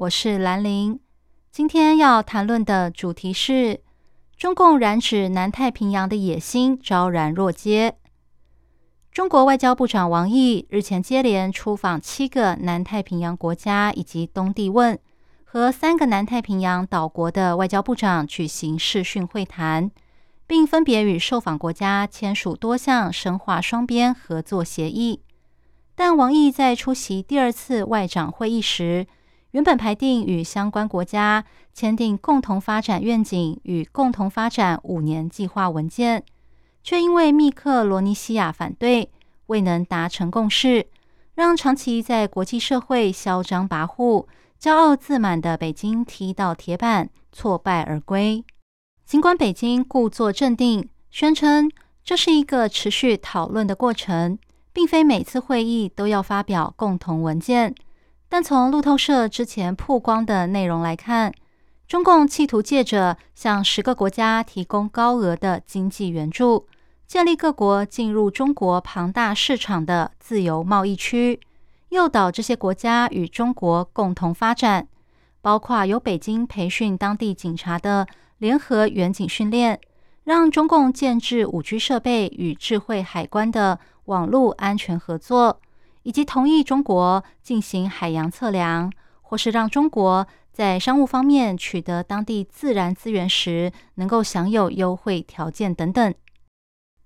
[0.00, 0.98] 我是兰陵。
[1.52, 3.82] 今天要谈论的主题是
[4.34, 7.96] 中共染指南太平洋的野心昭然若揭。
[9.12, 14.98] 中国外交部长王毅日前接连出访七个南太平洋国家以及东帝汶，
[15.44, 19.90] 和三个南太平洋岛国的外交部长举行视讯会谈。
[20.46, 25.20] 并分别与受访国家签署多项深化双边合作协议。
[25.94, 29.06] 但王毅在出席第二次外长会议时，
[29.52, 36.24] 原本排定与相关国家签订共同发展愿景与共同发展五年计划文件，
[36.82, 39.10] 却因为密克罗尼西亚反对，
[39.46, 40.86] 未能达成共识，
[41.34, 44.26] 让长期在国际社会嚣张跋扈、
[44.60, 48.44] 骄傲自满的北京踢到铁板，挫败而归。
[49.04, 51.68] 尽管北京故作镇定，宣称
[52.04, 54.38] 这是一个持续讨论的过程，
[54.72, 57.74] 并非每次会议都要发表共同文件，
[58.30, 61.30] 但从路透社之前曝光的内容来看，
[61.86, 66.66] 中共企图借着向十个国家提供高额的经济援助，
[67.06, 71.38] 建立各国进入中国庞大市场的自由贸易区，
[71.90, 74.88] 诱导这些国家与中国共同发展，
[75.42, 78.06] 包括由北京培训当地警察的。
[78.40, 79.78] 联合远景训练，
[80.24, 85.60] 让中共建制五 G 设备与智慧海关的网络安全合作，
[86.10, 96.12] 以及同意中国进行海洋测量，或是让中国在商务方面取得当地自然资源时能够享有优惠条件等等。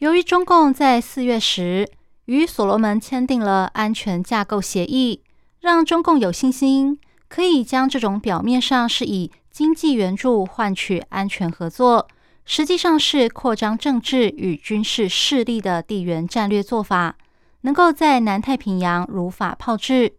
[0.00, 1.90] 由于中共在四月时
[2.26, 5.22] 与所罗门签订了安全架构协议，
[5.60, 12.06] 让中共有信心可以将这种表面上是以经济援助换取安全合作，
[12.44, 17.16] 实际上是扩张政治与军事势力的地缘战略做法，
[17.62, 20.14] 能够在南太平洋如法炮制。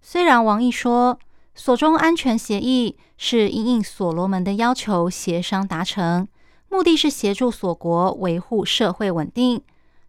[0.00, 1.18] 虽然王毅说，
[1.54, 6.28] 所中安全协议是因应所罗门的要求协商达成，
[6.68, 9.62] 目的是协助所国维护社会稳定。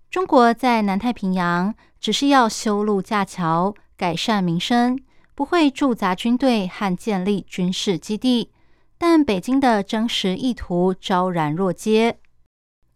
[0.10, 4.98] 中国在南太平洋只是要修路架桥、改善民生，
[5.36, 8.52] 不会驻扎军队和建立军事基地。
[8.98, 12.18] 但北京的真实意图昭然若揭。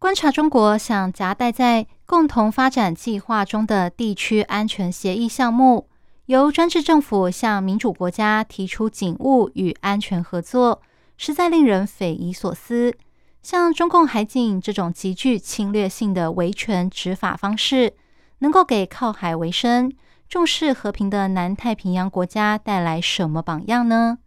[0.01, 5.87] 观察中国想夹带在共同发展计划中的地区安全协议项目，
[6.25, 10.81] 由专制政府向民主国家提出警务与安全合作，
[11.17, 12.95] 实在令人匪夷所思。
[13.43, 17.93] 像中共海警这种极具侵略性的维权执法方式，
[18.39, 19.93] 能够给靠海为生、
[20.27, 24.17] 重视和平的南太平洋国家带来什么榜样呢？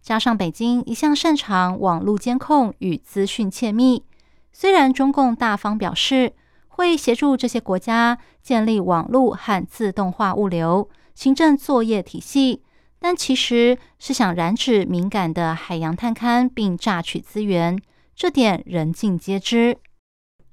[0.00, 4.04] 加上北京一向擅长网络监控与资讯窃密，
[4.58, 6.32] 虽然中共大方表示
[6.68, 12.62] 会协助这些国家建立网络和自动化物流行政作业体系，
[12.98, 17.78] 但其实是想染指敏感的海洋探勘并榨取资源，
[18.14, 19.76] 这点人尽皆知。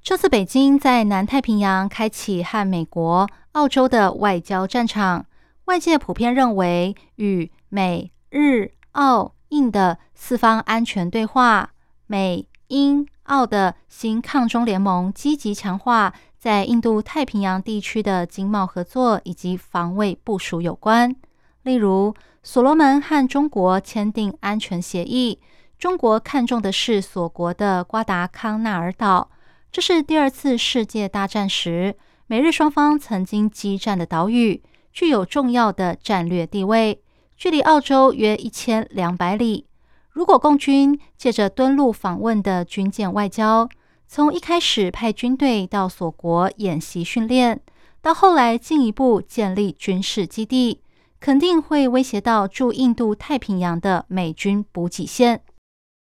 [0.01, 5.25] 这次北京在南太平洋开启和美国、澳洲的外交战场，
[5.67, 9.33] 外界普遍认为与美、日、澳。
[9.47, 11.69] 印的四方安全对话，
[12.07, 21.15] 美、英、澳的新抗中联盟积极强化在印度太平洋地区的经贸合作以及防卫部署有关。
[21.63, 25.39] 例如，所罗门和中国签订安全协议，
[25.79, 29.29] 中国看重的是所国的瓜达康纳尔岛，
[29.71, 31.95] 这是第二次世界大战时
[32.27, 34.61] 美日双方曾经激战的岛屿，
[34.91, 37.01] 具有重要的战略地位。
[37.35, 39.65] 距离澳洲约一千两百里。
[40.13, 43.67] 如果共军借着敦陆访问的军舰外交，
[44.07, 47.59] 从一开始派军队到所国演习训练，
[47.99, 50.81] 到后来进一步建立军事基地，
[51.19, 55.41] 肯定会威胁到驻印度太平洋的美军补给线。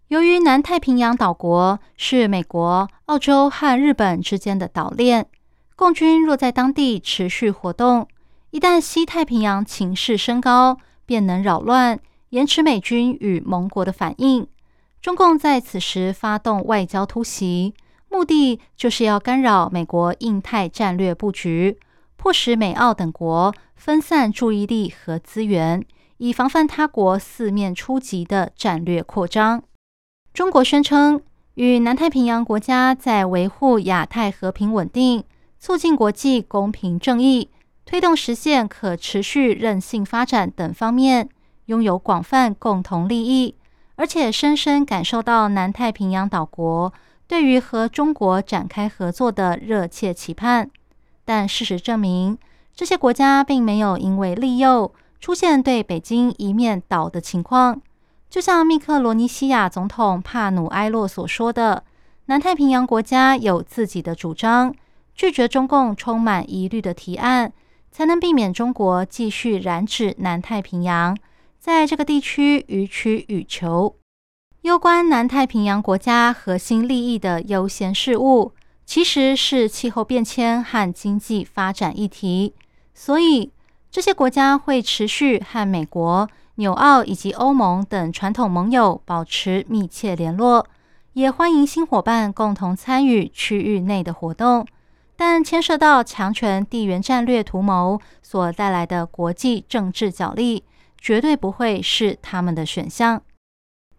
[0.09, 5.25] 由于南太平洋岛国是美国、澳洲和日本之间的岛链，
[5.75, 8.07] 共军若在当地持续活动，
[8.51, 10.77] 一旦西太平洋情势升高，
[11.07, 11.99] 便能扰乱、
[12.35, 14.45] 延迟美军与盟国的反应。
[15.01, 17.73] 中共在此时发动外交突袭，
[18.09, 21.79] 目的就是要干扰美国印太战略布局，
[22.17, 25.81] 迫使美澳等国分散注意力和资源，
[26.17, 29.63] 以防范他国四面出击的战略扩张。
[30.33, 31.21] 中国宣称，
[31.53, 35.23] 与南太平洋国家在维护亚太和平稳定、
[35.57, 37.49] 促进国际公平正义、
[37.85, 41.29] 推动实现可持续韧性发展等方面
[41.65, 43.55] 拥有广泛共同利益，
[43.95, 46.93] 而且深深感受到南太平洋岛国
[47.27, 50.69] 对于和中国展开合作的热切期盼。
[51.23, 52.37] 但事实证明，
[52.75, 57.81] 这些国家并没有因为利诱出现对北京一面倒的情况。
[58.29, 61.83] 就像密克罗尼西亚总统帕努埃洛所说的，
[62.25, 64.75] 南太平洋国家有自己的主张，
[65.15, 67.53] 拒绝中共充满疑虑的提案，
[67.91, 71.17] 才能避免中国继续染指南太平洋，
[71.65, 73.95] 在这个地区予取予求。
[74.61, 78.51] 攸关南太平洋国家核心利益的优先事务，
[78.85, 82.53] 其实是气候变迁和经济发展议题，
[82.93, 83.51] 所以
[83.89, 86.29] 这些国家会持续和美国。
[86.57, 90.67] 纽澳以及欧盟等传统盟友保持密切联络，
[91.13, 94.67] 也欢迎新伙伴共同参与区域内的活动。
[95.17, 100.63] 但牵涉到强权地缘战略图谋所带来的国际政治角力，
[101.05, 103.21] 绝对不会是他们的选项。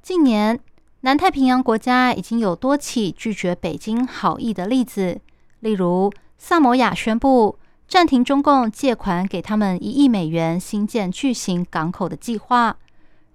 [0.03, 0.58] 近年，
[1.03, 5.20] 南太平洋国家已经有多起拒绝北京好意的例子，
[5.61, 7.61] 例如萨摩亚宣布。
[7.87, 12.76] 暂停中共借款给他们一亿美元新建巨型港口的计划。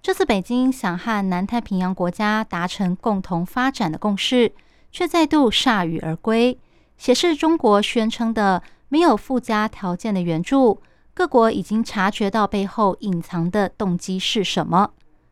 [0.02, 4.52] 这次北京想和南太平洋国家达成共同发展的共识，
[4.90, 6.58] 却再度铩羽而归，
[6.98, 10.82] 显示中国宣称的没有附加条件的援助，
[11.14, 14.90] 各国已经察觉到背后隐藏的动机是什么。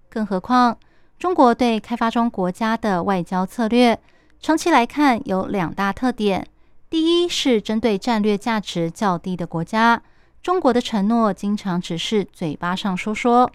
[0.08, 0.76] 更何况，
[1.18, 3.98] 中国对开发中国家的外交策略，
[4.40, 6.46] 长期来看有两大特点。
[6.90, 10.02] 第一是针对战略价值较低的国家，
[10.42, 13.48] 中国的承诺经常只是嘴巴上说说；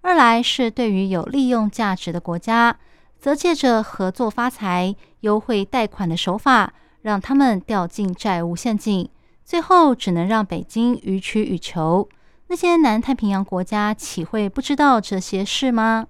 [0.00, 2.76] 二来是对于有利用价值的国家，
[3.18, 6.72] 则借着合作发财、优惠贷款的手法，
[7.02, 9.08] 让他们掉进债务陷阱，
[9.50, 12.08] 最后只能让北京予取予求。
[12.46, 16.06] 那些南太平洋国家岂会不知道这些事吗？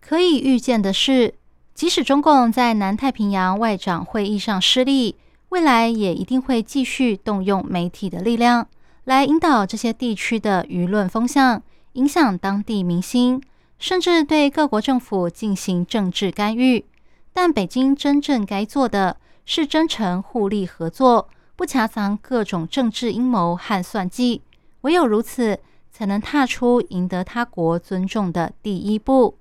[0.00, 1.34] 可以预见的是，
[1.74, 5.14] 即使中共在南太平洋外长会议上失利。
[5.50, 8.66] 未来也一定会继续动用媒体的力量
[9.04, 13.40] 来引导这些地区的舆论风向，影响当地民心，
[13.78, 16.84] 甚至对各国政府进行政治干预。
[17.32, 24.42] 但北京真正该做的是真诚互利合作，不夹杂各种政治阴谋和算计。
[24.82, 25.58] 唯有如此，
[25.90, 29.38] 才能踏出赢得他国尊重的第一步。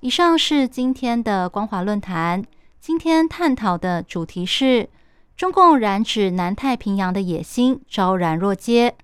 [0.00, 2.44] 以上是今天的光华论坛，
[2.78, 4.88] 今天探讨的主题是。
[5.34, 8.94] 中共染指南太平洋的野心昭然若揭。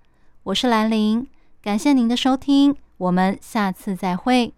[0.44, 1.26] 我是兰陵，
[1.62, 4.46] 感谢您的收听，我们下次再会。